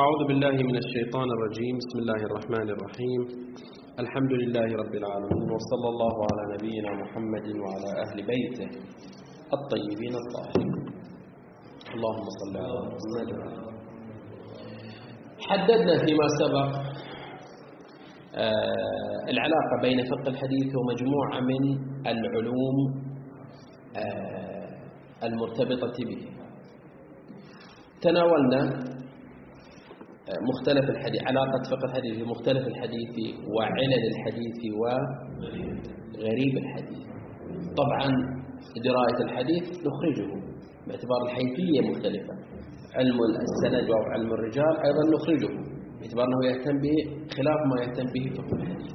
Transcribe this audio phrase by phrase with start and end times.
[0.00, 1.74] أعوذ بالله من الشيطان الرجيم.
[1.82, 3.20] بسم الله الرحمن الرحيم.
[4.02, 8.68] الحمد لله رب العالمين وصلى الله على نبينا محمد وعلى أهل بيته
[9.56, 10.72] الطيبين الطاهرين.
[11.94, 13.28] اللهم صل على محمد.
[15.48, 16.70] حددنا فيما سبق
[18.34, 21.62] آه، العلاقة بين فقه الحديث ومجموعة من
[22.06, 22.76] العلوم
[23.96, 24.68] آه،
[25.26, 26.22] المرتبطة به.
[28.00, 28.91] تناولنا
[30.50, 33.14] مختلف الحديث علاقة فقه الحديث بمختلف الحديث
[33.54, 37.06] وعلل الحديث وغريب الحديث.
[37.80, 38.06] طبعا
[38.88, 40.28] دراية الحديث نخرجه
[40.86, 42.34] باعتبار الحيثية مختلفة.
[42.94, 45.52] علم السند أو علم الرجال أيضا نخرجه
[45.98, 46.96] باعتبار أنه يهتم به
[47.36, 48.92] خلاف ما يهتم به فقه الحديث.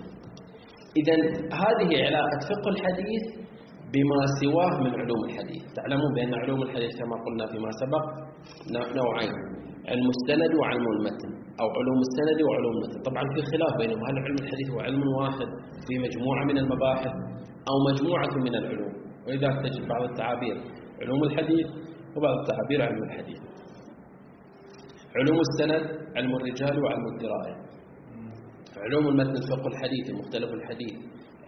[0.99, 1.15] إذا
[1.63, 3.23] هذه علاقة فقه الحديث
[3.93, 5.63] بما سواه من علوم الحديث.
[5.75, 8.05] تعلمون بأن علوم الحديث كما قلنا فيما سبق
[8.99, 9.56] نوعين.
[9.91, 12.99] علم السند وعلم المتن أو علوم السند وعلوم المتن.
[13.09, 15.49] طبعا في خلاف بينهم هل علم الحديث هو علم واحد
[15.87, 17.13] في مجموعة من المباحث
[17.69, 18.93] أو مجموعة من العلوم؟
[19.27, 20.55] وإذا تجد بعض التعابير
[21.01, 21.67] علوم الحديث
[22.15, 23.39] وبعض التعابير علم الحديث.
[25.15, 25.83] علوم السند
[26.17, 27.55] علم الرجال وعلم الدراية.
[28.77, 30.95] علوم المتن فقه الحديث مختلف الحديث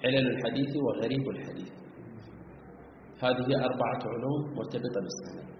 [0.06, 1.72] علل الحديث وغريب الحديث.
[3.24, 5.59] هذه أربعة علوم مرتبطة بالسند.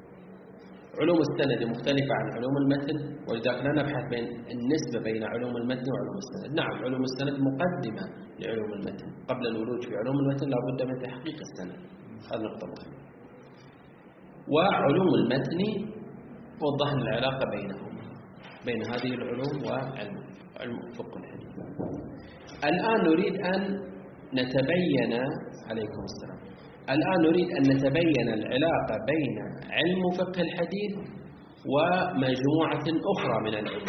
[1.02, 2.98] علوم السند مختلفة عن علوم المتن
[3.28, 6.56] ولذلك لا نبحث بين النسبة بين علوم المتن وعلوم السند.
[6.60, 8.04] نعم علوم السند مقدمة
[8.40, 9.10] لعلوم المتن.
[9.30, 11.80] قبل الولوج في علوم المتن لا بد من تحقيق السند.
[12.30, 12.98] هذه نقطة مهمة.
[14.54, 15.62] وعلوم المتن
[16.64, 18.04] وضحنا العلاقة بينهما
[18.66, 20.24] بين هذه العلوم وعلم
[20.60, 21.50] علم فقه الحديث.
[22.70, 23.62] الآن نريد أن
[24.34, 25.14] نتبين
[25.70, 26.29] عليكم السلام.
[26.90, 29.36] الآن نريد أن نتبين العلاقة بين
[29.72, 30.94] علم فقه الحديث
[31.74, 33.88] ومجموعة أخرى من العلوم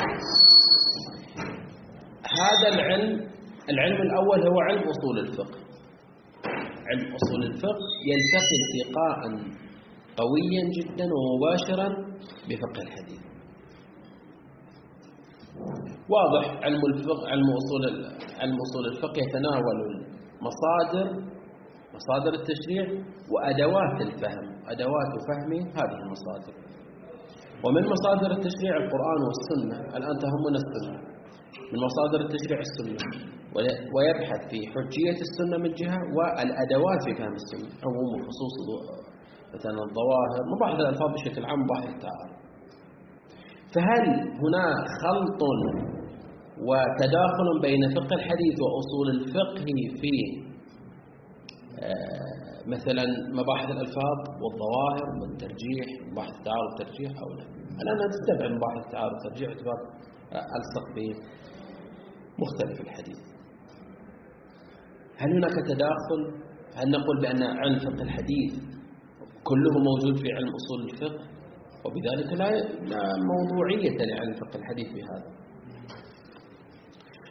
[2.43, 3.31] هذا العلم
[3.71, 5.59] العلم الأول هو علم أصول الفقه.
[6.91, 9.21] علم أصول الفقه يلتقي التقاء
[10.17, 11.89] قويا جدا ومباشرا
[12.49, 13.21] بفقه الحديث.
[16.09, 17.83] واضح علم الفقه علم أصول
[18.41, 19.77] علم أصول الفقه يتناول
[20.41, 21.31] المصادر
[21.97, 22.85] مصادر التشريع
[23.33, 26.55] وأدوات الفهم أدوات فهم هذه المصادر.
[27.65, 30.99] ومن مصادر التشريع القرآن والسنة الآن تهمنا السنة.
[31.73, 33.03] من مصادر التشريع السنة
[33.95, 38.55] ويبحث في حجية السنة من جهة والأدوات في فهم السنة عموم وخصوص
[39.55, 42.33] مثلا الظواهر مباحث الألفاظ بشكل عام مباحث التعارف.
[43.75, 44.05] فهل
[44.43, 44.65] هنا
[45.03, 45.43] خلط
[46.69, 49.67] وتداخل بين فقه الحديث وأصول الفقه
[50.01, 50.15] في
[52.67, 53.05] مثلا
[53.41, 57.45] مباحث الألفاظ والظواهر والترجيح مباحث التعارض والترجيح أو لا
[57.83, 59.79] الآن نستبعد مباحث التعارض والترجيح باعتبار
[60.59, 63.19] ألصق بمختلف الحديث.
[65.17, 66.21] هل هناك تداخل؟
[66.75, 68.53] هل نقول بأن علم فقه الحديث
[69.45, 71.25] كله موجود في علم أصول الفقه؟
[71.85, 72.51] وبذلك لا
[72.93, 73.03] لا
[73.33, 75.31] موضوعية لعلم فقه الحديث بهذا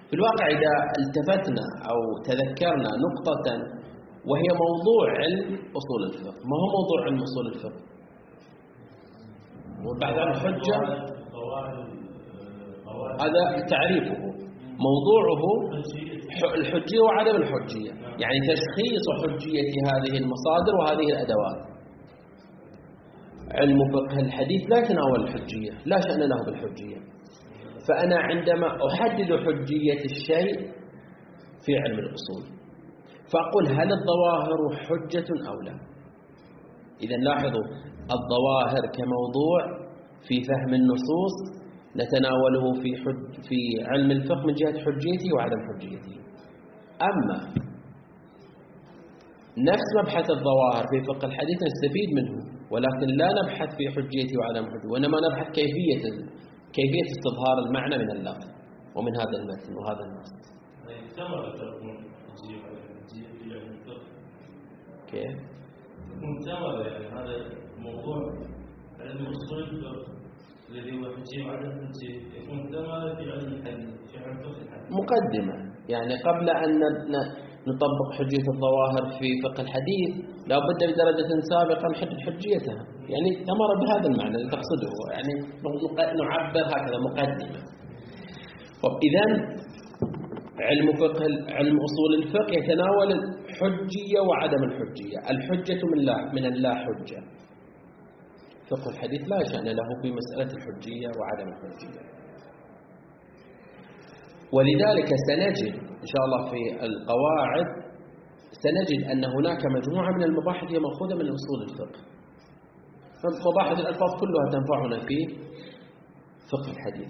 [0.09, 3.45] في الواقع إذا التفتنا أو تذكرنا نقطة
[4.29, 5.47] وهي موضوع علم
[5.79, 6.37] أصول الفقه.
[6.49, 7.81] ما هو موضوع علم أصول الفقه؟
[9.85, 10.75] والبحث عن الحجة
[13.23, 14.17] هذا تعريفه.
[14.87, 15.41] موضوعه
[16.55, 17.91] الحجية وعدم الحجية.
[18.23, 21.69] يعني تشخيص حجية هذه المصادر وهذه الأدوات.
[23.51, 26.97] علم فقه الحديث لا يتناول الحجية لا شأن له بالحجية.
[27.87, 30.71] فأنا عندما أحدد حجية الشيء
[31.65, 32.58] في علم الأصول.
[33.31, 35.75] فأقول هل الظواهر حجة أو لا؟
[37.03, 37.63] إذا لاحظوا
[38.17, 39.61] الظواهر كموضوع
[40.27, 41.35] في فهم النصوص
[41.95, 46.15] نتناوله في, حج في علم الفقه من جهة حجيته وعدم حجيته.
[47.01, 47.39] أما
[49.57, 52.35] نفس مبحث الظواهر في فقه الحديث نستفيد منه
[52.71, 56.01] ولكن لا نبحث في حجيته وعدم حجيته وإنما نبحث كيفية
[56.73, 58.47] كيفية استظهار المعنى من اللفظ
[58.95, 60.31] ومن هذا المتن وهذا النص.
[65.11, 65.33] كيف؟
[66.87, 67.35] يعني هذا
[67.77, 68.17] موضوع
[68.99, 69.25] علم
[70.69, 71.41] الذي هو يكون في
[73.31, 75.55] علم الحديث في علم الحديث مقدمة.
[75.89, 76.79] يعني قبل أن
[77.67, 80.11] نطبق حجية الظواهر في فقه الحديث
[80.47, 82.79] لا بد بدرجة سابقة نحدد حجيتها.
[83.13, 84.91] يعني ثمر بهذا المعنى اللي تقصده.
[85.13, 85.33] يعني
[86.21, 87.59] نعبر هكذا مقدمة.
[89.07, 89.25] إذا
[90.69, 91.25] علم فقه
[91.57, 95.19] علم أصول الفقه يتناول الحجية وعدم الحجية.
[95.29, 97.23] الحجة من لا من اللا حجة
[98.69, 102.01] فقه الحديث لا شأن له في مسألة الحجية وعدم الحجية.
[104.53, 105.73] ولذلك سنجد
[106.03, 107.67] إن شاء الله في القواعد
[108.63, 112.01] سنجد أن هناك مجموعة من المباحث هي مأخوذة من أصول الفقه.
[113.21, 115.17] فمباحث الألفاظ كلها تنفعنا في
[116.51, 117.09] فقه الحديث.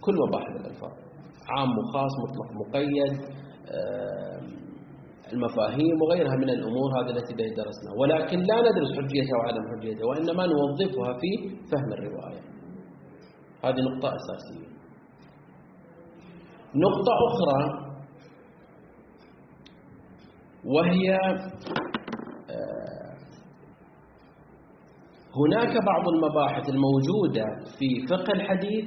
[0.00, 0.92] كل مباحث الألفاظ.
[1.48, 3.12] عام وخاص مطلق مقيد
[5.32, 7.94] المفاهيم وغيرها من الأمور هذه التي درسناها.
[8.00, 11.30] ولكن لا ندرس حجيتها وعدم حجيتها وإنما نوظفها في
[11.70, 12.42] فهم الرواية.
[13.64, 14.68] هذه نقطة أساسية.
[16.74, 17.90] نقطة أخرى
[20.64, 21.18] وهي
[22.50, 23.14] آه،
[25.36, 27.44] هناك بعض المباحث الموجودة
[27.78, 28.84] في فقه الحديث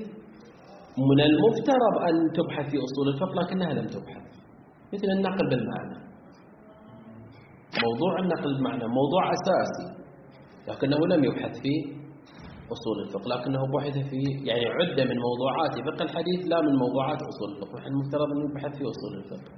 [0.98, 4.24] من المفترض أن تبحث في أصول الفقه لكنها لم تبحث.
[4.94, 6.02] مثل النقل بالمعنى.
[7.85, 9.88] موضوع النقل بالمعنى موضوع أساسي
[10.68, 11.74] لكنه لم يبحث في
[12.75, 17.50] أصول الفقه لكنه بحث في يعني عد من موضوعات فقه الحديث لا من موضوعات أصول
[17.56, 19.51] الفقه نحن المفترض أن نبحث في أصول الفقه.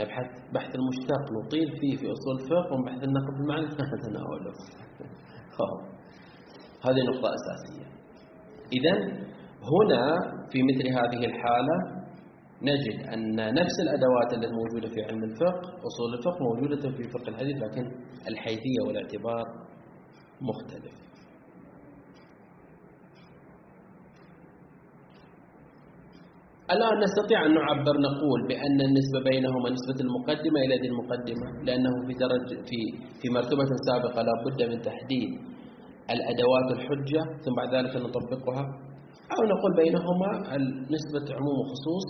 [0.00, 4.52] نبحث بحث المشتق نطيل فيه في أصول الفقه وبحث النقد بالمعنى نتناوله
[6.86, 7.86] هذه نقطة أساسية.
[8.72, 8.94] إذا
[9.72, 10.02] هنا
[10.50, 12.03] في مثل هذه الحالة
[12.70, 17.56] نجد أن نفس الأدوات التي موجودة في علم الفقه أصول الفقه موجودة في فقه الحديث
[17.56, 17.84] لكن
[18.28, 19.44] الحيثية والاعتبار
[20.40, 20.94] مختلف.
[26.74, 32.12] الآن نستطيع أن نعبر نقول بأن النسبة بينهما نسبة المقدمة إلى ذي المقدمة لأنه في
[32.24, 32.78] درجة في
[33.20, 35.30] في مرتبة سابقة لا بد من تحديد
[36.14, 38.64] الأدوات الحجة ثم بعد ذلك نطبقها.
[39.32, 40.30] أو نقول بينهما
[40.96, 42.06] نسبة عموم وخصوص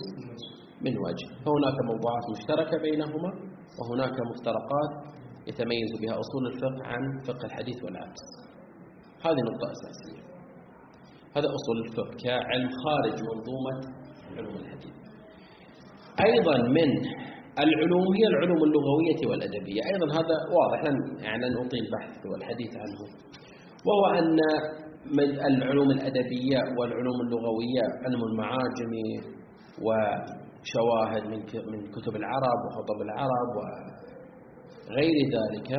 [0.81, 3.31] من وجه فهناك موضوعات مشتركة بينهما
[3.79, 4.91] وهناك مفترقات
[5.47, 8.25] يتميز بها أصول الفقه عن فقه الحديث والعكس
[9.25, 10.21] هذه نقطة أساسية.
[11.35, 13.75] هذا أصول الفقه كعلم خارج منظومة
[14.37, 14.95] علوم الحديث.
[16.25, 16.89] أيضا من
[17.59, 19.81] العلوم هي العلوم اللغوية والأدبية.
[19.93, 22.99] أيضا هذا واضح لن يعني لن أطيل البحث والحديث عنه.
[23.85, 24.37] وهو أن
[25.11, 28.93] من العلوم الأدبية والعلوم اللغوية علم المعاجم
[29.85, 31.23] وشواهد
[31.71, 33.53] من كتب العرب وخطب العرب
[34.89, 35.71] غير ذلك.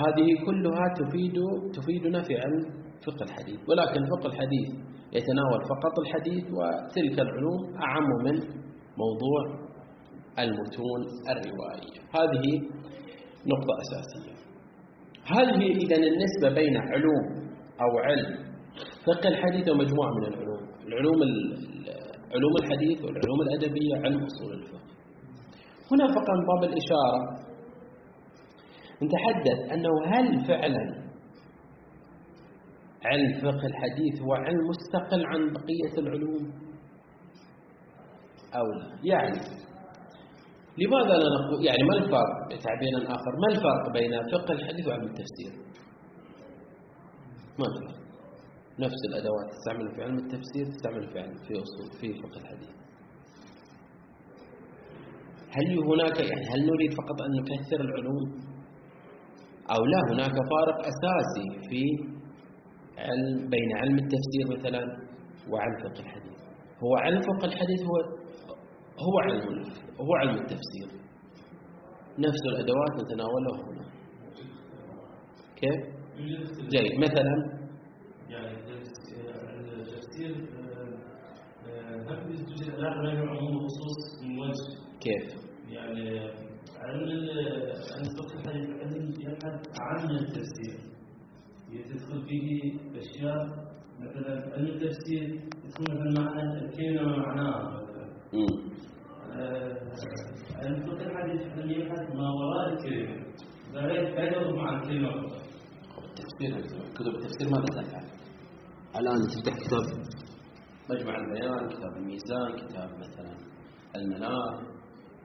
[0.00, 1.34] هذه كلها تفيد
[1.74, 2.62] تفيدنا في علم
[3.06, 3.60] فقه الحديث.
[3.68, 4.68] ولكن فقه الحديث
[5.12, 8.34] يتناول فقط الحديث وتلك العلوم أعم من
[9.02, 9.66] موضوع
[10.38, 11.00] المتون
[11.30, 12.00] الروائية.
[12.18, 12.46] هذه
[13.46, 14.35] نقطة أساسية.
[15.26, 17.24] هل هي إذن النسبة بين علوم
[17.80, 18.46] أو علم؟
[19.06, 20.68] فقه الحديث ومجموعة من العلوم.
[20.86, 21.18] العلوم
[22.34, 24.80] علوم الحديث والعلوم الأدبية علم أصول الفقه.
[25.92, 27.46] هنا فقط باب الإشارة
[29.02, 31.06] نتحدث أنه هل فعلا
[33.04, 36.52] علم فقه الحديث هو علم مستقل عن بقية العلوم؟
[38.54, 39.38] أو لا؟ يعني
[40.78, 45.52] لماذا لا نقول يعني ما الفرق بتعبير آخر ما الفرق بين فقه الحديث وعلم التفسير؟
[47.58, 47.96] ما الفرق؟
[48.78, 52.74] نفس الأدوات تستعمل في علم التفسير تستعمل في علم في أصول في فقه الحديث.
[55.56, 58.24] هل هناك يعني هل نريد فقط أن نكثر العلوم؟
[59.70, 61.82] أو لا هناك فارق أساسي في
[62.98, 64.82] علم بين علم التفسير مثلا
[65.50, 66.38] وعلم فقه الحديث.
[66.84, 67.96] هو علم فقه الحديث هو
[69.06, 70.88] هو علم هو علم التفسير.
[72.18, 73.86] نفس الأدوات نتناولها هنا.
[75.56, 75.96] كيف؟
[76.68, 76.98] جيد.
[76.98, 77.56] مثلا؟
[78.28, 78.56] يعني
[79.78, 80.96] التفسير آه،
[81.68, 81.96] آه،
[84.22, 84.64] من وجه؟
[85.00, 86.20] كيف؟ يعني
[86.78, 87.12] علم
[89.20, 90.96] يبحث عن التفسير؟
[91.88, 93.46] تدخل فيه أشياء
[94.00, 95.22] مثلا علم التفسير
[95.64, 98.06] يدخل مثلا معنى الكلمة معناها مثلا
[100.56, 101.42] علم الفقه الحديث
[101.76, 103.26] يبحث ما وراء الكلمة
[103.72, 104.82] لا يدور مع
[105.98, 108.04] التفسير كتب التفسير ماذا تفعل؟
[109.00, 109.84] الآن تفتح كتاب
[110.90, 113.34] مجمع البيان كتاب الميزان كتاب مثلا
[113.96, 114.62] المنار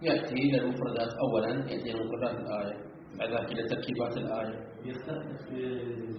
[0.02, 2.78] يأتي إلى المفردات أولا يأتي إلى مفردات الآية
[3.20, 5.52] بعد ذلك إلى تركيبات الآية يختلف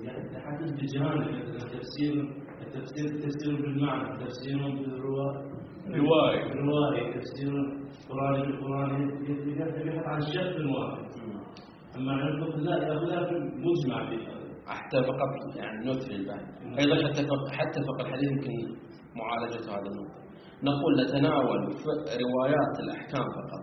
[0.03, 2.15] يعني حسب الجانب التفسير
[2.61, 6.45] التفسير تفسير بالمعنى تفسير بالرواية رواية.
[6.55, 7.53] رواية تفسير
[8.09, 8.91] قرآني بالقرآن
[9.49, 11.05] يبحث عن الشق الواحد
[11.97, 13.31] أما عن لا يأخذها
[13.67, 14.11] مجمع
[14.67, 16.47] حتى فقط يعني نوت في البحث.
[16.79, 17.23] أيضا حتى
[17.59, 18.51] حتى فقط الحديث يمكن
[19.17, 20.23] معالجة هذا النقطة.
[20.63, 21.59] نقول نتناول
[22.27, 23.63] روايات الأحكام فقط.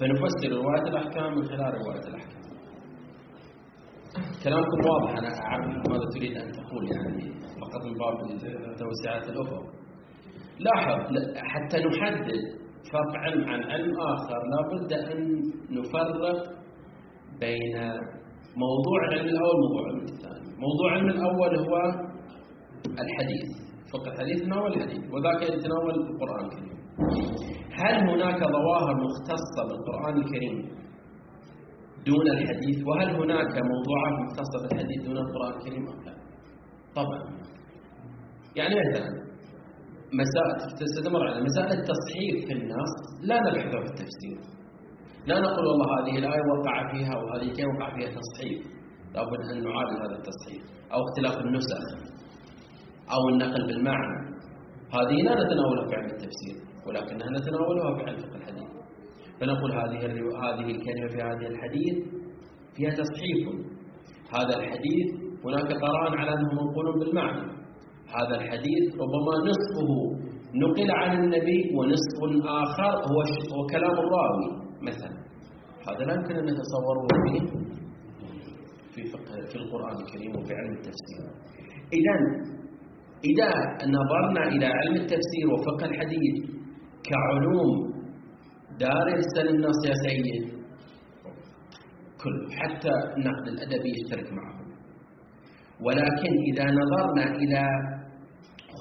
[0.00, 2.42] فنفسر رواية الأحكام من خلال رواية الأحكام.
[4.44, 5.18] كلامكم واضح.
[5.18, 8.14] أنا أعرف ماذا تريد أن تقول يعني فقط فقط من باب
[8.78, 9.81] توسعة الأفق
[10.58, 11.00] لاحظ
[11.36, 12.40] حتى نحدد
[12.92, 16.52] فرق علم عن علم آخر لابد أن نفرق
[17.40, 17.76] بين
[18.56, 20.56] موضوع العلم الأول وموضوع العلم الثاني.
[20.58, 21.76] موضوع العلم الأول هو
[22.86, 23.48] الحديث
[23.92, 26.72] فقه الحديث يتناول الحديث وذاك يتناول القرآن الكريم.
[27.80, 30.68] هل هناك ظواهر مختصة بالقرآن الكريم
[32.06, 36.14] دون الحديث؟ وهل هناك موضوعات مختصة بالحديث دون القرآن الكريم أم لا؟
[36.94, 37.20] طبعا.
[38.56, 39.21] يعني مثلا
[40.20, 44.38] مسائل تستمر على مسائل التصحيح في النص لا نبحثها في التفسير.
[45.26, 48.62] لا نقول والله هذه الآية وقع فيها وهذه كيف وقع فيها تصحيح
[49.14, 51.84] لابد أن نعادل هذا التصحيح أو اختلاف النسخ
[53.14, 54.16] أو النقل بالمعنى.
[54.96, 58.70] هذه لا نتناولها في علم التفسير ولكنها نتناولها في علم فقه الحديث.
[59.40, 59.98] فنقول هذه
[60.44, 61.96] هذه الكلمة في هذه الحديث
[62.74, 63.48] فيها تصحيح
[64.36, 65.08] هذا الحديث
[65.44, 67.61] هناك قرائن على أنه منقول بالمعنى.
[68.18, 69.90] هذا الحديث ربما نصفه
[70.62, 72.18] نقل عن النبي ونصف
[72.64, 72.92] آخر
[73.52, 74.48] هو كلام الراوي
[74.82, 75.12] مثلا.
[75.88, 77.38] هذا لا يمكن أن نتصوره في
[78.94, 81.20] في فقه في القرآن الكريم وفي علم التفسير.
[81.98, 82.14] إذا
[83.30, 83.50] إذا
[83.96, 86.34] نظرنا إلى علم التفسير وفقه الحديث
[87.08, 87.92] كعلوم
[88.78, 90.44] دارسة للنص يا سيد
[92.22, 94.62] كل حتى النقد الأدبي يشترك معه
[95.86, 97.62] ولكن إذا نظرنا إلى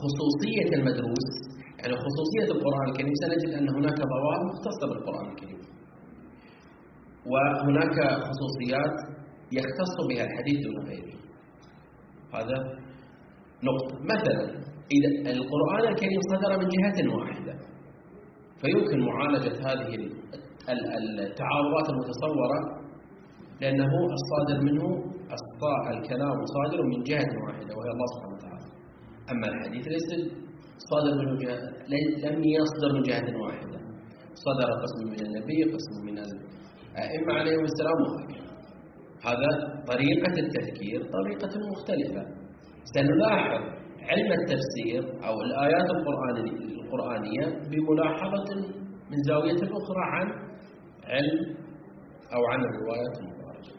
[0.04, 1.28] خصوصية المدروس
[1.80, 5.62] يعني خصوصية القرآن الكريم سنجد أن هناك ظواهر مختصة بالقرآن الكريم.
[7.32, 8.96] وهناك خصوصيات
[9.58, 11.16] يختص بها الحديث دون غيره.
[12.36, 12.58] هذا
[13.68, 13.96] نقطة.
[14.14, 14.46] مثلا
[14.96, 17.54] إذا القرآن الكريم صدر من جهة واحدة
[18.62, 19.90] فيمكن معالجة هذه
[21.26, 22.60] التعارضات المتصورة
[23.62, 24.86] لأنه الصادر منه
[25.94, 28.31] الكلام صادر من جهة واحدة وهي الله سبحانه
[29.32, 30.10] أما الحديث ليس
[30.92, 31.60] صادر جهة
[32.26, 33.80] لم يصدر من جهة واحدة
[34.46, 38.42] صدر قسم من النبي قسم من الأئمة عليهم السلام وهكذا
[39.30, 39.50] هذا
[39.92, 42.24] طريقة التفكير طريقة مختلفة.
[42.96, 43.62] سنلاحظ
[44.10, 45.88] علم التفسير أو الآيات
[46.82, 48.50] القرآنية بملاحظة
[49.12, 50.28] من زاوية أخرى عن
[51.04, 51.40] علم
[52.36, 53.74] أو عن الروايات المباركة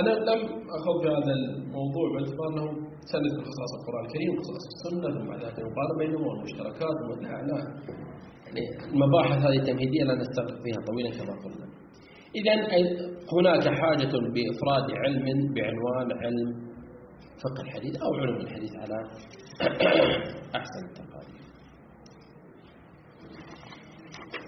[0.00, 0.40] أنا لم
[0.78, 5.98] أخذ هذا الموضوع باعتبار أنه سند خصائص القرآن الكريم وخصائص السنة ثم بعد ذلك المقارنة
[5.98, 11.66] بينهم والمشتركات لا يعني المباحث هذه التمهيدية لا نستغرق فيها طويلا كما قلنا.
[12.38, 12.54] إذا
[13.34, 16.70] هناك حاجة بإفراد علم بعنوان علم
[17.42, 18.98] فقه الحديث أو علم الحديث على
[20.60, 21.40] أحسن التقارير.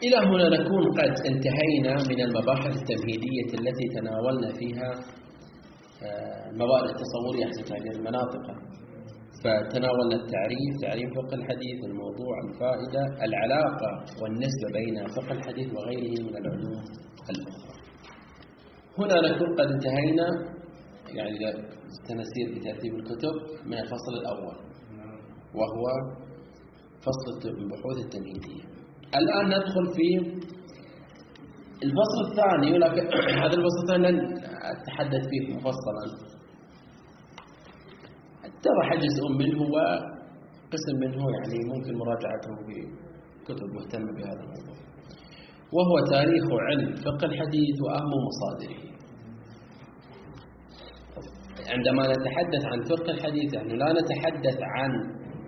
[0.04, 5.21] إلى هنا نكون قد انتهينا من المباحث التمهيدية التي تناولنا فيها
[6.50, 8.44] المبادئ التصورية أحسن تعبير المناطق.
[9.44, 13.90] فتناولنا التعريف تعريف فقه الحديث الموضوع الفائدة العلاقة
[14.22, 16.84] والنسبة بين فقه الحديث وغيره من العلوم
[17.30, 17.74] الأخرى.
[18.98, 20.52] هنا نكون قد انتهينا.
[21.18, 21.38] يعني
[22.08, 23.34] سنسير بترتيب الكتب
[23.66, 24.56] من الفصل الأول
[25.58, 25.84] وهو
[27.06, 28.64] فصل البحوث التمهيدية
[29.14, 30.08] الآن ندخل في
[31.84, 33.04] الفصل الثاني ولكن
[33.44, 34.16] هذا الفصل الثاني لن
[34.72, 36.04] أتحدث فيه مفصلا.
[38.44, 42.76] اتضح جزء منه وقسم منه يعني ممكن مراجعته في
[43.44, 44.76] كتب مهتمة بهذا الموضوع.
[45.72, 48.92] وهو تاريخ علم فقه الحديث وأهم مصادره.
[51.70, 54.90] عندما نتحدث عن فقه الحديث يعني لا نتحدث عن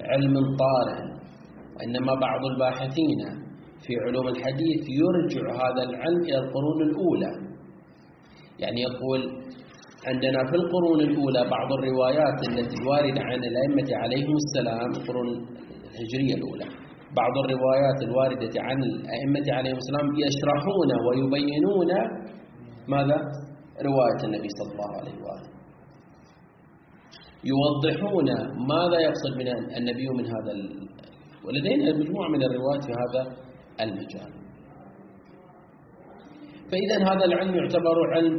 [0.00, 1.14] علم طارئ
[1.76, 3.43] وإنما بعض الباحثين
[3.86, 7.32] في علوم الحديث يرجع هذا العلم إلى القرون الأولى
[8.58, 9.20] يعني يقول
[10.06, 15.28] عندنا في القرون الأولى بعض الروايات التي واردة عن الأئمة عليهم السلام القرون
[15.90, 16.66] الهجرية الأولى
[17.20, 21.90] بعض الروايات الواردة عن الأئمة عليهم السلام يشرحون ويبينون
[22.88, 23.18] ماذا؟
[23.88, 25.48] رواية النبي صلى الله عليه وآله
[27.52, 28.28] يوضحون
[28.72, 29.48] ماذا يقصد من
[29.78, 30.52] النبي من هذا.
[31.44, 33.22] ولدينا مجموعة من الروايات في هذا
[33.80, 34.32] المجال
[36.70, 38.34] فإذا هذا العلم يعتبر علم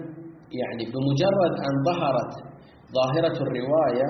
[0.62, 2.34] يعني بمجرد أن ظهرت
[2.98, 4.08] ظاهرة الرواية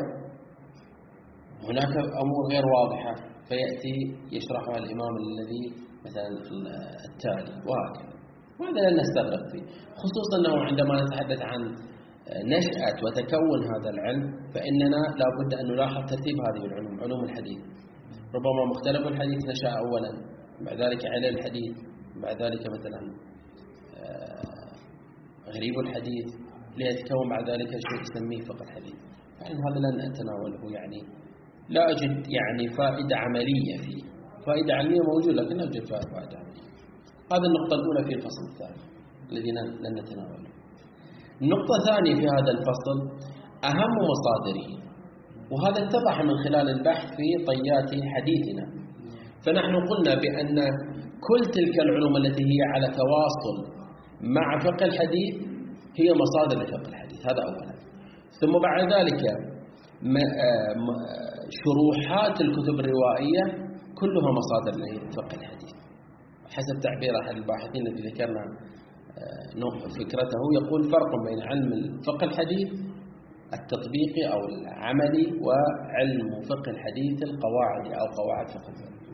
[1.70, 3.14] هناك أمور غير واضحة
[3.48, 3.96] فيأتي
[4.32, 5.64] يشرحها الإمام الذي
[6.06, 6.28] مثلا
[7.10, 8.16] التالي وهكذا.
[8.60, 9.64] وهذا لن نستغرق فيه.
[10.02, 11.62] خصوصا أنه عندما نتحدث عن
[12.56, 17.60] نشأة وتكون هذا العلم فإننا لا بد أن نلاحظ ترتيب هذه العلوم علوم الحديث.
[18.36, 20.12] ربما مختلف الحديث نشأ أولا.
[20.62, 21.76] بعد ذلك علل الحديث
[22.24, 23.02] بعد ذلك مثلا
[23.98, 24.72] آه،
[25.56, 26.28] غريب الحديث
[26.78, 28.96] ليتكون بعد ذلك شيء يسميه فقه الحديث.
[29.42, 31.04] يعني هذا لن أتناوله يعني.
[31.70, 34.04] لا أجد يعني فائدة عملية فيه.
[34.48, 36.66] فائدة علمية موجودة لكن لا أجد فائدة عملية
[37.32, 38.82] هذه النقطة الأولى في الفصل الثاني
[39.32, 40.50] الذي لن نتناوله.
[41.42, 42.98] النقطة الثانية في هذا الفصل
[43.64, 44.86] أهم مصادره
[45.52, 48.85] وهذا اتضح من خلال البحث في طيات حديثنا.
[49.46, 50.58] فنحن قلنا بأن
[51.28, 53.58] كل تلك العلوم التي هي على تواصل
[54.22, 55.36] مع فقه الحديث
[56.00, 57.20] هي مصادر لفقه الحديث.
[57.30, 57.76] هذا أولا.
[58.42, 59.22] ثم بعد ذلك
[60.18, 60.74] آه،
[61.62, 63.44] شروحات الكتب الروائية
[64.00, 65.76] كلها مصادر لفقه الحديث.
[66.56, 68.44] حسب تعبير أحد الباحثين الذي ذكرنا
[69.18, 69.56] آه،
[70.00, 72.70] فكرته يقول فرق بين علم الفقه الحديث
[73.54, 79.05] التطبيقي أو العملي وعلم فقه الحديث القواعدي أو قواعد فقه الحديث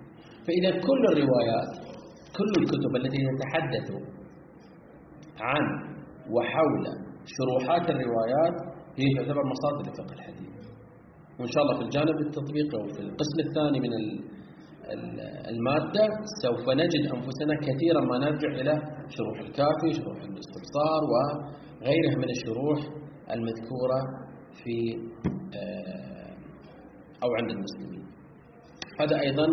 [0.45, 1.71] فإذا كل الروايات
[2.37, 3.87] كل الكتب التي تتحدث
[5.39, 5.63] عن
[6.35, 6.83] وحول
[7.37, 8.55] شروحات الروايات
[8.99, 10.51] هي تعتبر مصادر لفقه الحديث.
[11.39, 13.91] وإن شاء الله في الجانب التطبيقي وفي القسم الثاني من
[15.53, 16.05] المادة
[16.43, 18.73] سوف نجد أنفسنا كثيرا ما نرجع إلى
[19.15, 22.79] شروح الكافي شروح الاستبصار وغيرها من الشروح
[23.35, 23.99] المذكورة
[24.63, 24.75] في
[25.55, 26.31] آه،
[27.23, 28.00] أو عند المسلمين.
[29.01, 29.47] هذا أيضا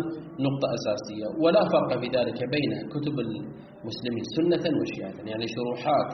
[0.47, 1.27] نقطة أساسية.
[1.43, 6.09] ولا فرق في ذلك بين كتب المسلمين سنة وشيعة يعني شروحات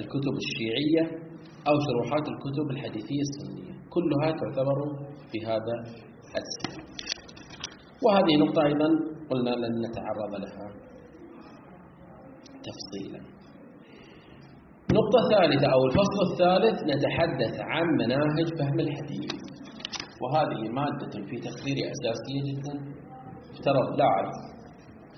[0.00, 1.04] الكتب الشيعية
[1.68, 3.72] أو شروحات الكتب الحديثية السنية.
[3.94, 4.78] كلها تعتبر
[5.30, 5.74] في هذا
[6.42, 6.82] السن.
[8.04, 8.88] وهذه نقطة أيضا
[9.30, 10.66] قلنا لن نتعرض لها
[12.68, 13.20] تفصيلا.
[14.90, 19.51] النقطة الثالثة أو الفصل الثالث نتحدث عن مناهج فهم الحديث.
[20.22, 22.74] وهذه مادة في تقديري أساسية جدا.
[23.52, 24.36] افترض لا أعرف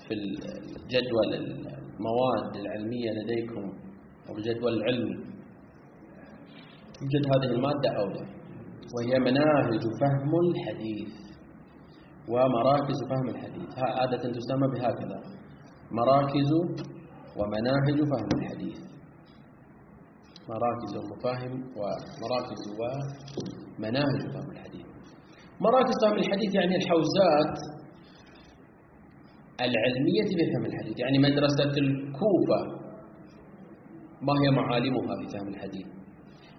[0.07, 3.63] في الجدول المواد العلمية لديكم
[4.29, 5.15] أو الجدول العلمي
[7.01, 8.25] يوجد هذه المادة أو لا؟
[8.95, 11.13] وهي مناهج فهم الحديث
[12.29, 13.69] ومراكز فهم الحديث.
[13.77, 15.19] عادة تسمى بهكذا
[15.91, 16.51] مراكز
[17.37, 18.77] ومناهج فهم الحديث.
[20.49, 24.84] مراكز ومفاهيم ومراكز ومناهج فهم الحديث.
[25.61, 27.55] مراكز فهم الحديث يعني الحوزات
[29.67, 30.99] العلمية بفهم الحديث.
[30.99, 32.61] يعني مدرسة الكوفة
[34.27, 35.87] ما هي معالمها في فهم الحديث؟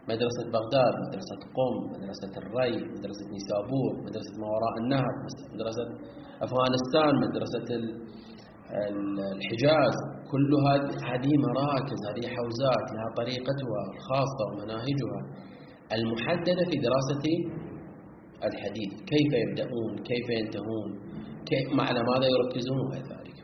[0.09, 5.13] مدرسة بغداد مدرسة قم مدرسة الري مدرسة نيسابور مدرسة ما وراء النهر
[5.55, 5.85] مدرسة
[6.47, 7.69] أفغانستان مدرسة
[9.37, 9.97] الحجاز.
[10.33, 10.51] كل
[11.11, 15.21] هذه مراكز هذه حوزات لها طريقتها الخاصة ومناهجها
[15.97, 17.25] المحددة في دراسة
[18.49, 18.93] الحديث.
[19.13, 20.89] كيف يبدأون؟ كيف ينتهون؟
[21.51, 23.37] كيف على ماذا يركزون وغير ذلك؟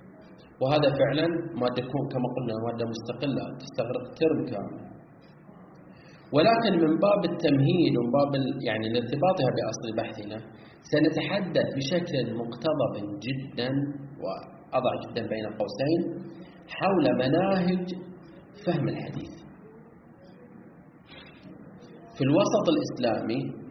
[0.61, 1.27] وهذا فعلا
[1.63, 4.93] مادة كما قلنا مادة مستقلة تستغرق ترم كامل.
[6.37, 8.33] ولكن من باب التمهيد ومن باب
[8.69, 10.39] يعني لارتباطها بأصل بحثنا
[10.93, 12.95] سنتحدث بشكل مقتضب
[13.27, 13.71] جدا
[14.23, 16.01] وأضع جدا بين قوسين
[16.69, 17.87] حول مناهج
[18.67, 19.33] فهم الحديث.
[22.17, 23.62] في الوسط الإسلامي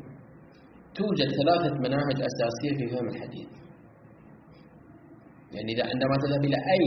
[0.98, 3.50] توجد ثلاثة مناهج أساسية في فهم الحديث.
[5.56, 6.84] يعني إذا عندما تذهب إلى أي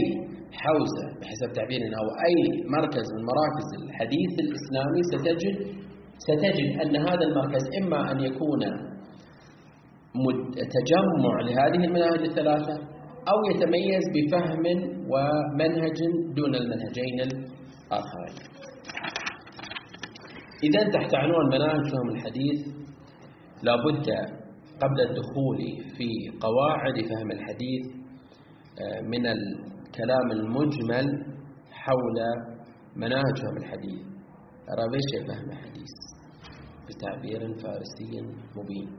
[0.63, 2.37] حوزة بحسب تعبيرنا أو أي
[2.77, 5.55] مركز من مراكز الحديث الإسلامي ستجد
[6.27, 8.61] ستجد أن هذا المركز إما أن يكون
[10.75, 12.73] تجمع لهذه المناهج الثلاثة
[13.31, 14.63] أو يتميز بفهم
[15.11, 15.97] ومنهج
[16.35, 18.35] دون المنهجين الآخرين.
[20.63, 22.59] إذا تحت عنوان مناهج فهم الحديث
[23.63, 24.07] لابد
[24.81, 25.57] قبل الدخول
[25.97, 26.09] في
[26.41, 27.85] قواعد فهم الحديث
[28.81, 31.05] آه، من الكلام المجمل
[31.71, 32.17] حول
[32.95, 34.01] مناهج فهم الحديث.
[34.79, 35.93] ربيش فهم الحديث؟
[36.87, 38.21] بتعبير فارسي
[38.55, 38.89] مبين.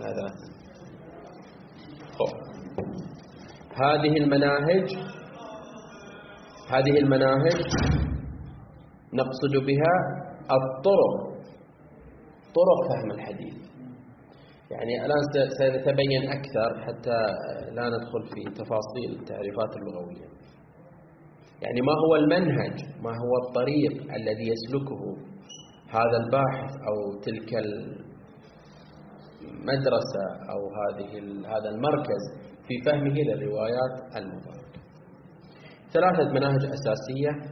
[0.00, 0.52] هذا.
[3.74, 4.96] هذه المناهج
[6.70, 7.62] هذه المناهج
[9.14, 9.94] نقصد بها
[10.58, 11.14] الطرق.
[12.58, 13.54] طرق فهم الحديث.
[14.70, 15.22] يعني الآن
[15.58, 17.20] سنتبين أكثر حتى
[17.72, 20.28] لا ندخل في تفاصيل التعريفات اللغوية.
[21.62, 25.02] يعني ما هو المنهج ما هو الطريق الذي يسلكه
[25.90, 27.50] هذا الباحث أو تلك
[29.42, 31.10] المدرسة أو هذه
[31.46, 32.22] هذا المركز
[32.68, 34.80] في فهمه للروايات المباركة
[35.92, 37.51] ثلاثة مناهج أساسية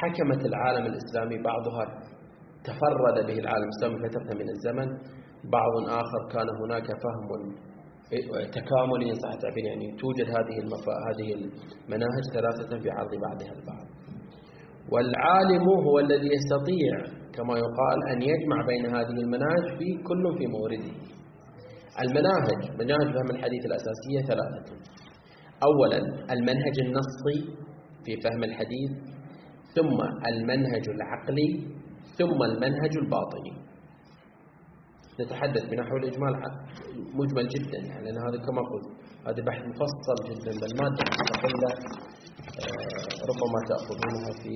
[0.00, 1.84] حكمت العالم الإسلامي بعضها
[2.68, 4.88] تفرد به العالم الإسلامي فترة من الزمن.
[5.58, 7.28] بعض آخر كان هناك فهم
[8.58, 10.94] تكاملي إن صح التعبير يعني توجد هذه المفا...
[11.08, 13.86] هذه المناهج ثلاثة في عرض بعضها البعض.
[14.92, 16.94] والعالم هو الذي يستطيع
[17.36, 20.94] كما يقال أن يجمع بين هذه المناهج في كل في مورده.
[22.04, 24.72] المناهج مناهج فهم الحديث الأساسية ثلاثة.
[25.68, 25.98] أولا
[26.34, 27.38] المنهج النصي
[28.04, 29.13] في فهم الحديث.
[29.74, 29.98] ثم
[30.32, 31.48] المنهج العقلي
[32.18, 33.52] ثم المنهج الباطني.
[35.20, 36.34] نتحدث بنحو الإجمال
[37.14, 38.86] مجمل جدا يعني لأن هذا كما قلت
[39.26, 41.70] هذا بحث مفصل جدا بل مادة مستقلة
[42.60, 44.52] آه، ربما تأخذونها في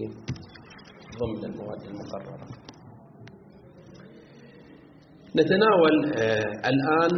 [1.21, 2.49] ضمن المواد المقررة.
[5.37, 7.15] نتناول آه، الآن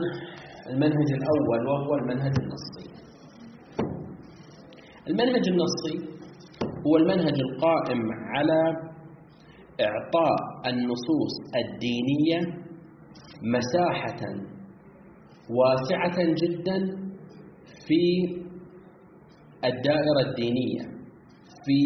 [0.71, 2.91] المنهج الأول وهو المنهج النصي.
[5.09, 6.20] المنهج النصي
[6.87, 8.01] هو المنهج القائم
[8.35, 8.61] على
[9.81, 12.41] إعطاء النصوص الدينية
[13.43, 14.21] مساحة
[15.59, 16.79] واسعة جدا
[17.87, 18.03] في
[19.65, 20.83] الدائرة الدينية
[21.65, 21.79] في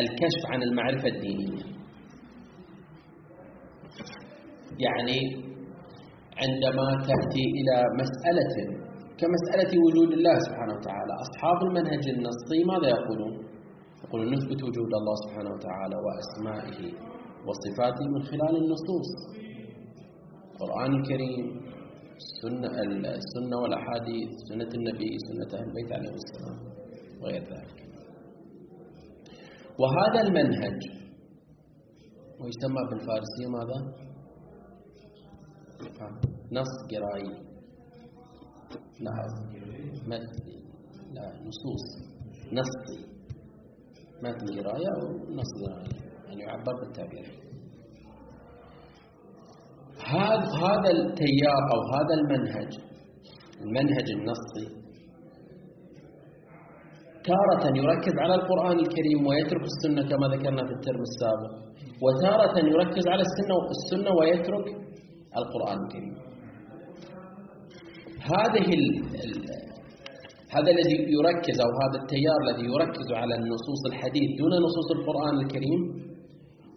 [0.00, 1.62] الكشف عن المعرفة الدينية
[4.78, 5.18] يعني
[6.42, 8.54] عندما تأتي إلى مسألة
[9.18, 13.53] كمسألة وجود الله سبحانه وتعالى أصحاب المنهج النصي ماذا يقولون؟
[14.14, 16.80] يقولون نثبت وجود الله سبحانه وتعالى وأسمائه
[17.46, 19.10] وصفاته من خلال النصوص.
[20.52, 21.46] القرآن الكريم
[22.22, 22.68] السنة,
[23.22, 26.58] السنة والأحاديث سنة النبي سنة أهل البيت عليه السلام
[27.20, 27.78] وغير ذلك.
[29.80, 30.78] وهذا المنهج
[32.40, 33.78] ويسمى بالفارسية ماذا؟
[36.52, 37.32] نص قرائي
[40.06, 40.56] مثلي
[41.14, 41.86] لا نصوص.
[42.52, 43.13] نصي.
[44.22, 45.02] متن قراية أو
[45.38, 45.90] نص قرائي
[46.26, 47.44] يعني يعبر بالتعبير.
[50.06, 52.78] هذا هذا التيار أو هذا المنهج
[53.62, 54.84] المنهج النصي
[57.24, 61.52] تارة يركز على القرآن الكريم ويترك السنة كما ذكرنا في الترم السابق
[62.02, 64.66] وتارة يركز على السنة السنة ويترك
[65.36, 66.16] القرآن الكريم.
[68.32, 68.68] هذه
[70.56, 75.80] هذا الذي يركز أو هذا التيار الذي يركز على النصوص الحديث دون نصوص القرآن الكريم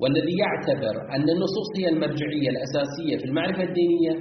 [0.02, 4.14] والذي يعتبر أن النصوص هي المرجعية الأساسية في المعرفة الدينية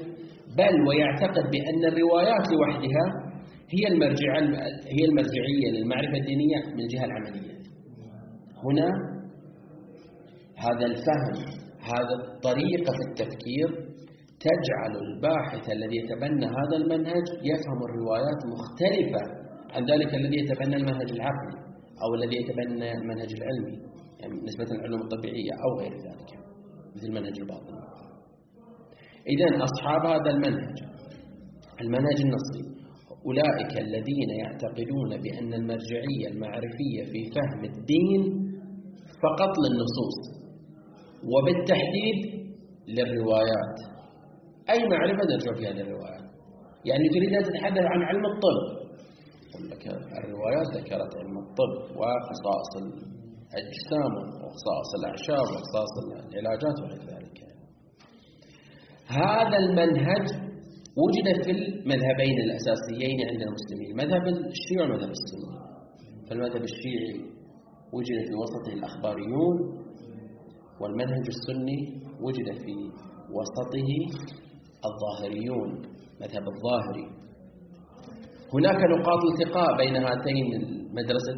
[0.58, 3.06] بل ويعتقد بأن الروايات لوحدها
[3.74, 4.32] هي المرجع
[4.96, 7.56] هي المرجعية للمعرفة الدينية من الجهة العملية.
[8.64, 8.88] هنا
[10.56, 11.36] هذا الفهم
[11.80, 13.68] هذا الطريقة في التفكير
[14.40, 19.35] تجعل الباحث الذي يتبنى هذا المنهج يفهم الروايات مختلفة
[19.84, 21.58] ذلك الذي يتبنى المنهج العقلي
[22.02, 23.78] أو الذي يتبنى المنهج العلمي
[24.20, 26.30] يعني نسبة العلوم الطبيعية أو غير ذلك
[26.96, 27.80] مثل المنهج الباطني.
[29.28, 30.76] إذا أصحاب هذا المنهج
[31.80, 32.76] المنهج النصي
[33.26, 38.22] أولئك الذين يعتقدون بأن المرجعية المعرفية في فهم الدين
[39.22, 40.18] فقط للنصوص
[41.32, 42.46] وبالتحديد
[42.88, 43.76] للروايات.
[44.70, 46.26] أي معرفة نرجع فيها للروايات؟
[46.84, 48.75] يعني تريد أن تتحدث عن علم الطب
[50.24, 52.72] الروايات ذكرت علم الطب وخصائص
[53.60, 54.12] أجسام
[54.42, 55.94] وخصائص الأعشاب وخصائص
[56.32, 57.38] العلاجات وغير ذلك.
[59.06, 60.26] هذا المنهج
[61.02, 65.56] وجد في المذهبين الأساسيين عند المسلمين المذهب الشيعي والمذهب السني
[66.28, 67.20] فالمذهب الشيعي
[67.92, 69.56] وجد في وسطه الأخباريون
[70.80, 71.80] والمنهج السني
[72.20, 72.74] وجد في
[73.36, 73.88] وسطه
[74.88, 75.70] الظاهريون
[76.20, 77.15] مذهب الظاهري.
[78.54, 80.48] هناك نقاط التقاء بين هاتين
[80.98, 81.32] مدرسة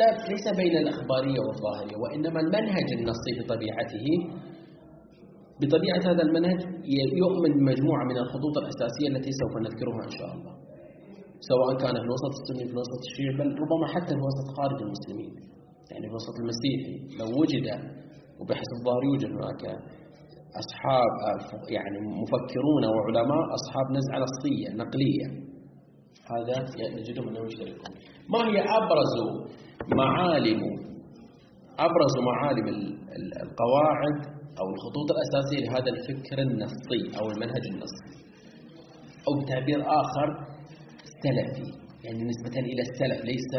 [0.00, 4.06] لا ليس بين الأخبارية والظاهرية وإنما المنهج النصي بطبيعته.
[5.60, 6.60] بطبيعة هذا المنهج
[7.22, 10.52] يؤمن بمجموعة من الخطوط الأساسية التي سوف نذكرها إن شاء الله.
[11.50, 15.32] سواء كان في الوسط السني في الوسط الشيعي بل ربما حتى في الوسط خارج المسلمين.
[15.90, 17.66] يعني في الوسط المسيحي لو وجد
[18.38, 19.62] وبحسب الظاهر يوجد هناك
[20.62, 21.12] أصحاب
[21.76, 25.26] يعني مفكرون وعلماء أصحاب نزعة نصية نقلية.
[26.30, 26.54] هذا
[26.96, 27.94] نجدهم أنهم يشتركون
[28.32, 29.14] ما هي أبرز
[29.96, 30.60] معالم
[31.78, 32.68] أبرز معالم
[33.42, 34.18] القواعد
[34.60, 38.04] أو الخطوط الأساسية لهذا الفكر النصي أو المنهج النصي؟
[39.28, 40.28] أو بتعبير آخر
[41.22, 43.52] سلفي يعني نسبة إلى السلف ليس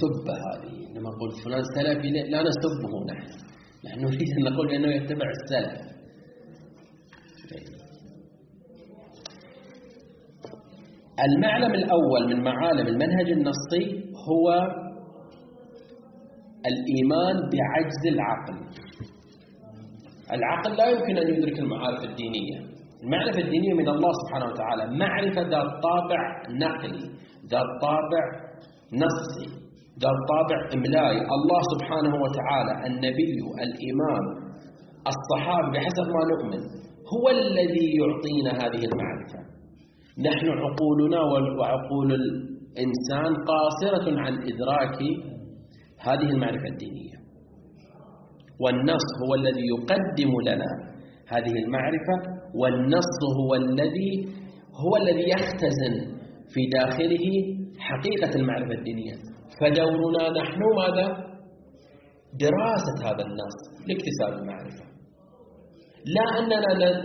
[0.00, 0.86] سب هذه.
[0.90, 3.28] إنما نقول فلان سلفي لا نسبه نحن.
[3.84, 5.95] نحن نريد أن نقول بأنه يتبع السلف.
[11.24, 14.46] المعلم الأول من معالم المنهج النصي هو
[16.66, 18.56] الإيمان بعجز العقل.
[20.32, 22.58] العقل لا يمكن أن يدرك المعارف الدينية.
[23.02, 24.98] المعرفة الدينية من الله سبحانه وتعالى.
[24.98, 27.04] معرفة ذات طابع نقلي
[27.52, 28.24] ذات طابع
[28.92, 29.46] نصي
[30.02, 31.18] قال طابع إملائي.
[31.36, 33.34] الله سبحانه وتعالى النبي
[33.66, 34.24] الإمام
[35.12, 36.60] الصحابي بحسب ما نؤمن
[37.14, 39.45] هو الذي يعطينا هذه المعرفة.
[40.18, 41.20] نحن عقولنا
[41.58, 44.98] وعقول الإنسان قاصرة عن إدراك
[46.00, 47.16] هذه المعرفة الدينية.
[48.60, 50.70] والنص هو الذي يقدم لنا
[51.28, 52.16] هذه المعرفة
[52.54, 54.12] والنص هو الذي
[54.84, 55.94] هو الذي يختزن
[56.54, 57.26] في داخله
[57.78, 59.14] حقيقة المعرفة الدينية.
[59.60, 61.06] فدورنا نحن ماذا؟
[62.40, 64.84] دراسة هذا النص لاكتساب المعرفة.
[66.16, 66.58] لا أننا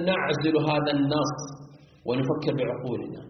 [0.10, 1.62] نعزل هذا النص
[2.08, 3.22] ونفكر بعقولنا.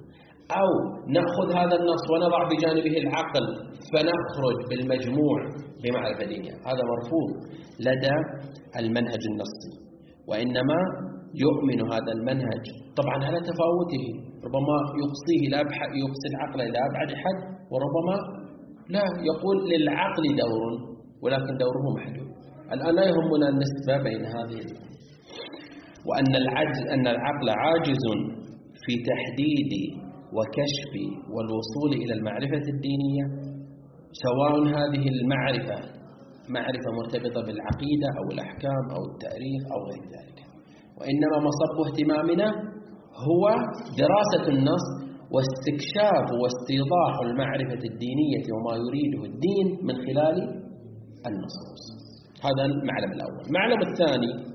[0.62, 0.71] أو
[1.17, 3.45] نأخذ هذا النص ونضع بجانبه العقل
[3.91, 5.38] فنخرج بالمجموع
[5.84, 6.55] بمعرفة دينية.
[6.69, 7.29] هذا مرفوض
[7.88, 8.15] لدى
[8.81, 9.71] المنهج النصي.
[10.29, 10.79] وإنما
[11.45, 12.63] يؤمن هذا المنهج
[12.99, 14.05] طبعا على تفاوته.
[14.45, 15.60] ربما يقصيه لا
[16.03, 17.39] يقصي العقل إلى أبعد حد
[17.71, 18.15] وربما
[18.95, 20.71] لا يقول للعقل دور
[21.23, 22.31] ولكن دوره محدود.
[22.73, 24.62] الآن لا يهمنا النسبة بين هذه
[26.07, 28.03] وأن العجز أن العقل عاجز
[28.86, 29.72] في تحديد
[30.38, 30.94] وكشف
[31.34, 33.26] والوصول إلى المعرفة الدينية
[34.26, 35.78] سواء هذه المعرفة
[36.50, 40.39] معرفة مرتبطة بالعقيدة أو الأحكام أو التأريخ أو غير ذلك.
[41.00, 42.48] وإنما مصب اهتمامنا
[43.28, 43.44] هو
[44.04, 44.86] دراسة النص
[45.34, 50.38] واستكشاف واستيضاح المعرفة الدينية وما يريده الدين من خلال
[51.30, 51.84] النصوص
[52.46, 53.41] هذا المعلم الأول.
[53.48, 54.52] المعلم الثاني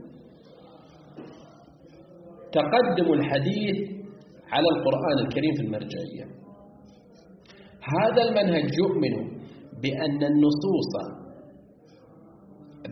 [2.53, 3.96] تقدم الحديث
[4.53, 6.27] على القرآن الكريم في المرجعية.
[7.97, 9.15] هذا المنهج يؤمن
[9.83, 10.93] بأن النصوص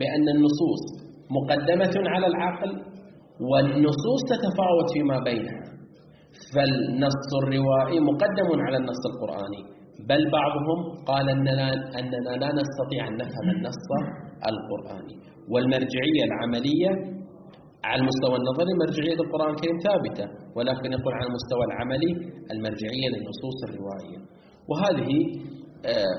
[0.00, 0.82] بأن النصوص
[1.30, 2.70] مقدمة على العقل
[3.50, 5.64] والنصوص تتفاوت فيما بينها.
[6.54, 9.62] فالنص الروائي مقدم على النص القرآني.
[10.08, 13.86] بل بعضهم قال أننا, أننا لا نستطيع أن نفهم النص
[14.50, 15.16] القرآني.
[15.52, 17.13] والمرجعية العملية
[17.88, 22.12] على المستوى النظري مرجعية القرآن الكريم ثابتة ولكن يقول على المستوى العملي
[22.54, 24.20] المرجعية للنصوص الروائية
[24.70, 25.10] وهذه
[25.92, 26.16] آه،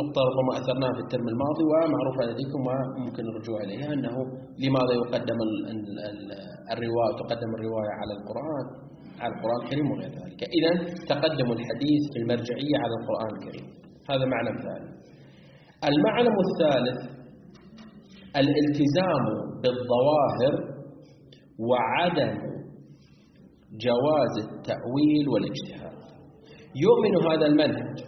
[0.00, 4.14] نقطة ربما أثرناها في الترم الماضي ومعروفة لديكم وممكن الرجوع إليها أنه
[4.64, 5.38] لماذا يقدم
[6.74, 8.64] الرواية تقدم الرواية على القرآن
[9.22, 10.40] على القرآن الكريم وغير ذلك.
[10.58, 10.72] إذا
[11.12, 13.66] تقدم الحديث في المرجعية على القرآن الكريم.
[14.10, 14.88] هذا معلم ثاني.
[15.90, 16.98] المعلم الثالث
[18.42, 19.24] الالتزام
[19.62, 20.71] بالظواهر
[21.70, 22.34] وعدم
[23.86, 26.02] جواز التأويل والاجتهاد.
[26.76, 27.98] يؤمن هذا المنهج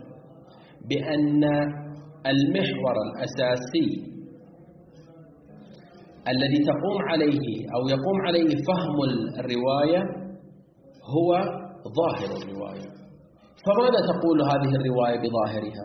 [0.88, 1.44] بأن
[2.26, 4.14] المحور الأساسي
[6.28, 8.96] الذي تقوم عليه أو يقوم عليه فهم
[9.38, 10.02] الرواية
[11.14, 11.30] هو
[12.00, 12.90] ظاهر الرواية.
[13.66, 15.84] فماذا تقول هذه الرواية بظاهرها؟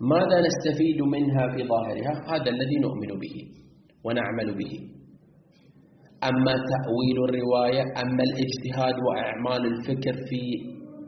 [0.00, 3.36] ماذا نستفيد منها في ظاهرها هذا الذي نؤمن به
[4.04, 4.91] ونعمل به.
[6.30, 10.40] أما تأويل الرواية أما الاجتهاد وأعمال الفكر في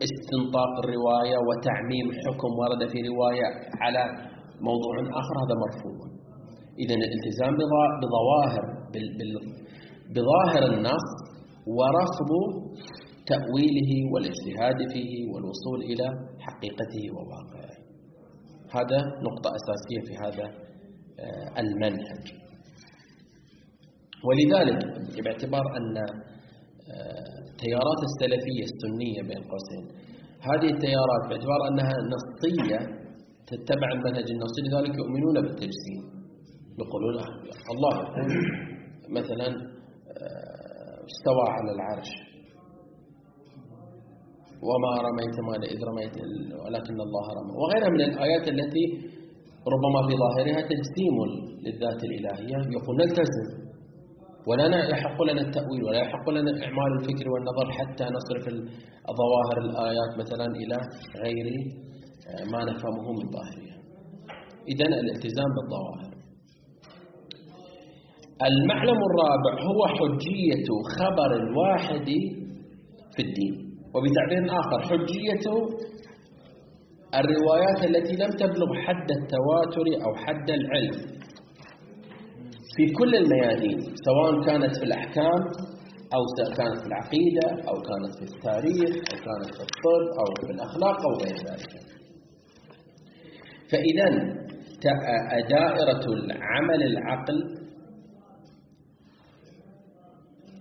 [0.07, 3.47] استنطاق الرواية وتعميم حكم ورد في رواية
[3.83, 4.03] على
[4.69, 6.09] موضوع آخر هذا مرفوض.
[6.83, 7.53] إذا الالتزام
[8.01, 8.63] بظواهر
[10.15, 11.07] بظاهر النص
[11.77, 12.31] ورفض
[13.33, 16.07] تأويله والاجتهاد فيه والوصول إلى
[16.45, 17.75] حقيقته وواقعه.
[18.77, 20.45] هذا نقطة أساسية في هذا
[21.19, 22.44] آه، المنهج.
[24.27, 24.79] ولذلك
[25.25, 25.95] باعتبار أن
[27.51, 29.83] التيارات آه، السلفية السنية بين قوسين.
[30.49, 32.79] هذه التيارات باعتبار أنها نصية
[33.49, 36.01] تتبع المنهج النصي لذلك يؤمنون بالتجسيم
[36.81, 37.15] يقولون
[37.73, 38.33] الله يقول
[39.19, 42.11] مثلا آه، استوى على العرش.
[44.67, 46.15] وما رميت ما إذ رميت
[46.65, 47.53] ولكن الله رمى.
[47.61, 48.85] وغيرها من الآيات التي
[49.73, 51.15] ربما في ظاهرها تجسيم
[51.65, 53.64] للذات الإلهية يقول نلتزم.
[54.47, 58.45] ولا يحق لنا التأويل ولا يحق لنا إعمال الفكر والنظر حتى نصرف
[59.21, 60.77] ظواهر الآيات مثلا إلى
[61.23, 61.47] غير
[62.27, 63.77] آه، ما نفهمه من ظاهرها.
[64.71, 66.15] إذن الالتزام بالظواهر.
[68.49, 70.67] المعلم الرابع هو حجية
[70.99, 72.07] خبر الواحد
[73.15, 73.55] في الدين.
[73.93, 75.45] وبتعبير آخر حجية
[77.19, 80.95] الروايات التي لم تبلغ حد التواتر أو حد العلم.
[82.75, 85.41] في كل الميادين سواء كانت في الأحكام
[86.15, 86.23] أو
[86.57, 91.13] كانت في العقيدة أو كانت في التاريخ أو كانت في الطب أو في الأخلاق أو
[91.23, 91.71] غير ذلك.
[93.71, 94.09] فإذا
[95.49, 97.55] دائرة العمل العقل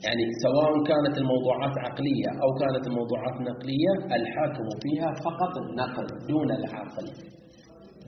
[0.04, 7.06] يعني سواء كانت الموضوعات عقلية أو كانت الموضوعات نقلية الحاكم فيها فقط النقل دون العقل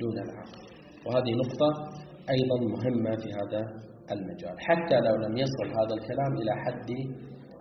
[0.01, 0.61] دون العقل.
[1.07, 1.71] وهذه نقطة
[2.31, 3.63] أيضا مهمة في هذا
[4.15, 6.91] المجال حتى لو لم يصل هذا الكلام إلى حد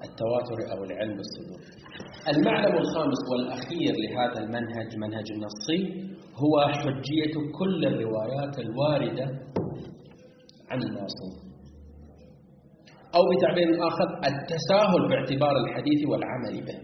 [0.07, 1.61] التواتر أو العلم بالصدور
[2.33, 5.79] المعلم الخامس والأخير لهذا المنهج منهج النصي
[6.43, 9.25] هو حجية كل الروايات الواردة
[10.69, 11.35] عن المعصوم
[13.15, 16.79] أو بتعبير آخر التساهل باعتبار الحديث والعمل به.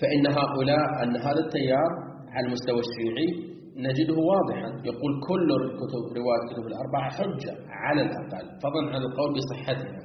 [0.00, 1.90] فإن هؤلاء أن هذا التيار
[2.34, 3.55] على المستوى الشيعي
[3.86, 4.68] نجده واضحا.
[4.90, 9.98] يقول كل الكتب رواية الكتب الأربعة حجة على الأقل فضلا عن القول بصحتها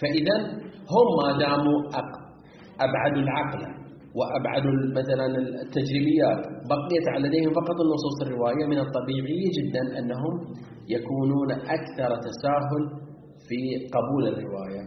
[0.00, 0.36] فإذا
[0.94, 1.78] هم ما داموا
[2.86, 3.62] أبعدوا العقل
[4.18, 5.26] وأبعدوا مثلا
[5.64, 6.40] التجريبيات
[6.72, 10.34] بقيت لديهم فقط النصوص الرواية من الطبيعي جدا أنهم
[10.88, 12.82] يكونون أكثر تساهل
[13.48, 13.60] في
[13.94, 14.82] قبول الرواية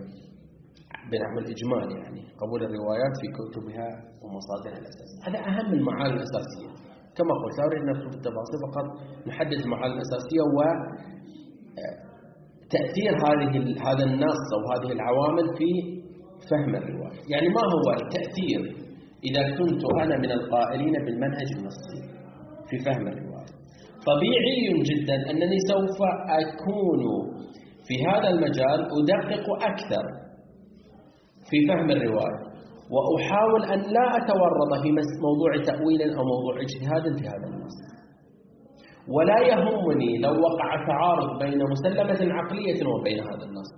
[1.11, 3.87] بنحو الإجمال يعني قبول الروايات في كتبها
[4.23, 5.19] ومصادرها الأساسية.
[5.27, 6.69] هذا أهم المعاني الأساسية.
[7.17, 8.85] كما قلت لا أريد أن التفاصيل فقط
[9.27, 10.59] نحدد المعاني الأساسية و
[12.75, 13.53] تأثير هذه
[13.87, 15.69] هذا النص أو هذه العوامل في
[16.49, 17.19] فهم الرواية.
[17.29, 18.61] يعني ما هو التأثير
[19.23, 21.99] إذا كنت أنا من القائلين بالمنهج النصي
[22.69, 23.51] في فهم الرواية؟
[24.11, 25.99] طبيعي جدا أنني سوف
[26.39, 27.03] أكون
[27.87, 30.05] في هذا المجال أدقق أكثر
[31.49, 32.44] في فهم الرواية.
[32.93, 34.89] وأحاول أن لا أتورط في
[35.27, 37.77] موضوع تأويل أو موضوع اجتهاد في هذا النص
[39.15, 43.71] ولا يهمني لو وقع تعارض بين مسلمة عقلية وبين هذا النص.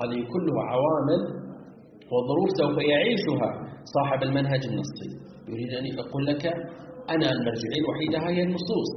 [0.00, 1.20] هذه كلها عوامل
[2.12, 3.50] وظروف سوف يعيشها
[3.94, 5.08] صاحب المنهج النصي.
[5.48, 6.46] يريد أن يقول لك
[7.10, 8.90] أنا المرجعية الوحيدة هي النصوص.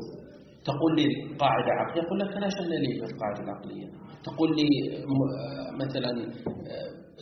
[0.65, 1.07] تقول لي
[1.39, 3.87] قاعدة عقلية يقول لك لا شأن لي بالقاعدة العقلية؟
[4.23, 4.69] تقول لي
[5.81, 6.11] مثلا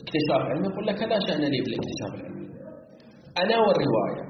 [0.02, 2.48] اكتشاف علمي يقول لك لا شأن لي بالاكتشاف العلمي.
[3.42, 4.24] أنا والرواية.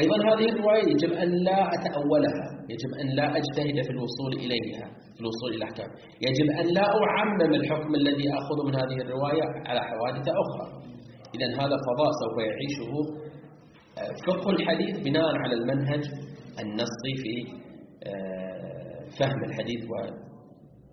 [0.00, 5.20] أيضا هذه الرواية يجب أن لا أتأولها يجب أن لا أجتهد في الوصول إليها في
[5.20, 5.90] الوصول إلى الأحكام.
[6.28, 10.66] يجب أن لا أعمم الحكم الذي أخذ من هذه الرواية على حوادث أخرى.
[11.34, 12.92] إذا هذا فضاء سوف يعيشه
[13.98, 16.04] آه، فقه الحديث بناء على المنهج
[16.60, 17.34] النصي في
[18.06, 18.70] آه،
[19.18, 19.84] فهم الحديث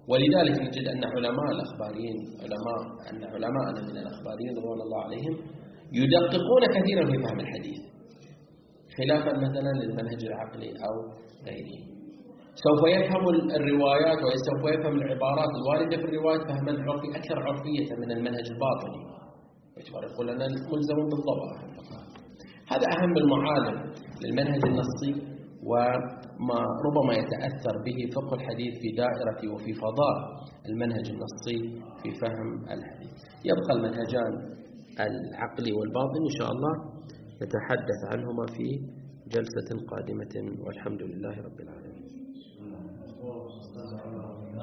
[0.10, 5.34] ولذلك نجد أن علماء الأخباريين علماء أن علماءنا من الأخباريين رضوان الله عليهم
[6.00, 7.80] يدققون كثيرا في فهم الحديث
[8.98, 10.96] خلافا مثلا للمنهج العقلي أو
[11.48, 11.80] غيره.
[12.66, 13.24] سوف يفهم
[13.60, 19.02] الروايات وسوف يفهم العبارات الواردة في الروايات فهما عرفي أكثر عرفية من المنهج الباطني.
[19.78, 21.52] يقول أنا ملزم بالضبط.
[22.72, 23.94] هذا أهم المعالم
[24.24, 25.12] للمنهج النصي
[26.40, 30.16] وما ربما يتأثر به فقه الحديث في دائرة وفي فضاء
[30.70, 31.60] المنهج النصي
[32.04, 33.12] في فهم الحديث.
[33.46, 34.34] يبقى المنهجان
[35.00, 36.74] العقلي والباطن إن شاء الله
[37.44, 38.68] نتحدث عنهما في
[39.34, 41.87] جلسة قادمة والحمد لله رب العالمين.